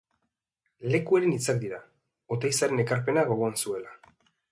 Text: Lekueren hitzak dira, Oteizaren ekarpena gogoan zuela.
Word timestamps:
Lekueren 0.93 1.35
hitzak 1.35 1.59
dira, 1.63 1.81
Oteizaren 2.37 2.81
ekarpena 2.85 3.27
gogoan 3.33 3.61
zuela. 3.65 3.93